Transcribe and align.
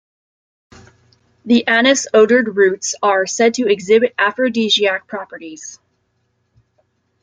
The 1.45 1.67
anise-odored 1.67 2.55
roots 2.57 2.95
are 3.03 3.27
said 3.27 3.53
to 3.53 3.71
exhibit 3.71 4.15
aphrodisiac 4.17 5.05
properties. 5.05 5.77